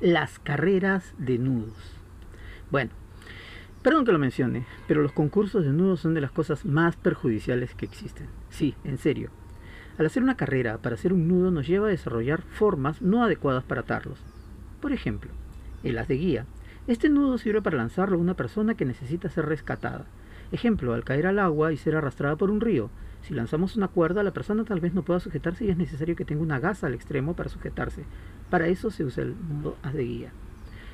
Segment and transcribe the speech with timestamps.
[0.00, 1.74] las carreras de nudos.
[2.70, 2.90] Bueno,
[3.82, 7.74] perdón que lo mencione, pero los concursos de nudos son de las cosas más perjudiciales
[7.74, 8.28] que existen.
[8.48, 9.30] Sí, en serio.
[9.98, 13.64] Al hacer una carrera para hacer un nudo nos lleva a desarrollar formas no adecuadas
[13.64, 14.20] para atarlos.
[14.80, 15.32] Por ejemplo,
[15.82, 16.46] el as de guía.
[16.86, 20.06] Este nudo sirve para lanzarlo a una persona que necesita ser rescatada.
[20.52, 22.90] Ejemplo, al caer al agua y ser arrastrada por un río.
[23.22, 26.24] Si lanzamos una cuerda, la persona tal vez no pueda sujetarse y es necesario que
[26.24, 28.04] tenga una gasa al extremo para sujetarse.
[28.50, 30.32] Para eso se usa el nudo as de guía.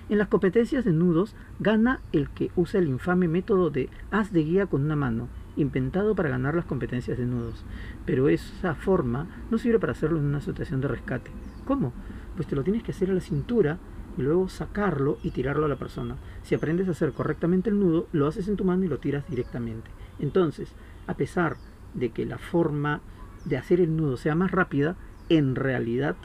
[0.08, 4.42] En las competencias de nudos gana el que usa el infame método de as de
[4.42, 7.64] guía con una mano, inventado para ganar las competencias de nudos.
[8.04, 11.30] Pero esa forma no sirve para hacerlo en una situación de rescate.
[11.64, 11.92] ¿Cómo?
[12.36, 13.78] Pues te lo tienes que hacer a la cintura
[14.18, 16.16] y luego sacarlo y tirarlo a la persona.
[16.42, 19.28] Si aprendes a hacer correctamente el nudo, lo haces en tu mano y lo tiras
[19.28, 19.90] directamente.
[20.18, 20.72] Entonces,
[21.06, 21.56] a pesar
[21.94, 23.00] de que la forma
[23.44, 24.96] de hacer el nudo sea más rápida,
[25.28, 26.16] en realidad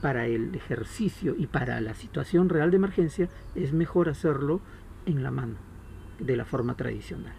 [0.00, 4.60] para el ejercicio y para la situación real de emergencia es mejor hacerlo
[5.06, 5.56] en la mano,
[6.18, 7.34] de la forma tradicional.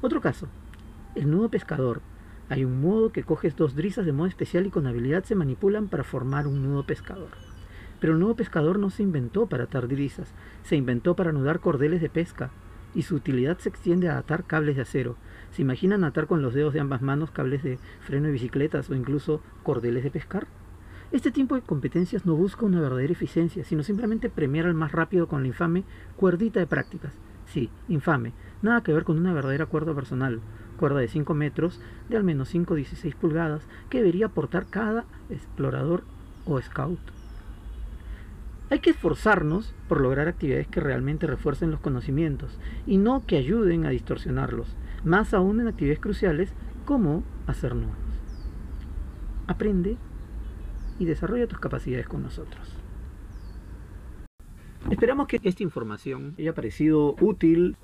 [0.00, 0.48] Otro caso,
[1.14, 2.00] el nudo pescador.
[2.48, 5.88] Hay un modo que coges dos drisas de modo especial y con habilidad se manipulan
[5.88, 7.30] para formar un nudo pescador.
[8.00, 12.00] Pero el nudo pescador no se inventó para atar drisas, se inventó para anudar cordeles
[12.00, 12.50] de pesca,
[12.94, 15.16] y su utilidad se extiende a atar cables de acero.
[15.52, 18.94] ¿Se imaginan atar con los dedos de ambas manos cables de freno de bicicletas o
[18.94, 20.46] incluso cordeles de pescar?
[21.12, 25.28] Este tipo de competencias no busca una verdadera eficiencia, sino simplemente premiar al más rápido
[25.28, 25.84] con la infame
[26.16, 27.12] cuerdita de prácticas.
[27.44, 28.32] Sí, infame,
[28.62, 30.40] nada que ver con una verdadera cuerda personal,
[30.78, 36.02] cuerda de 5 metros, de al menos 5-16 pulgadas, que debería portar cada explorador
[36.46, 36.98] o scout.
[38.70, 43.84] Hay que esforzarnos por lograr actividades que realmente refuercen los conocimientos y no que ayuden
[43.84, 46.54] a distorsionarlos, más aún en actividades cruciales
[46.86, 47.98] como hacer nudos.
[49.46, 49.98] Aprende
[50.98, 52.76] y desarrolla tus capacidades con nosotros.
[54.90, 57.76] Esperamos que esta información haya parecido útil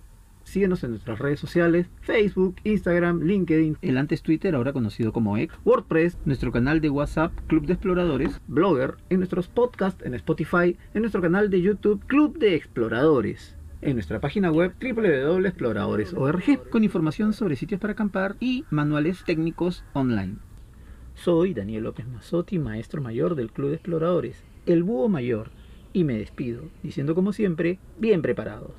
[0.48, 5.54] Síguenos en nuestras redes sociales, Facebook, Instagram, LinkedIn, el antes Twitter, ahora conocido como X,
[5.66, 11.02] WordPress, nuestro canal de WhatsApp, Club de Exploradores, Blogger, en nuestros podcasts, en Spotify, en
[11.02, 17.54] nuestro canal de YouTube, Club de Exploradores en nuestra página web www.exploradores.org con información sobre
[17.54, 20.47] sitios para acampar y manuales técnicos online.
[21.24, 25.50] Soy Daniel López Mazotti, maestro mayor del Club de Exploradores, el Búho Mayor,
[25.92, 28.70] y me despido, diciendo como siempre, bien preparados.